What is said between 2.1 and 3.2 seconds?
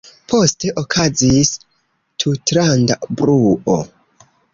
tutlanda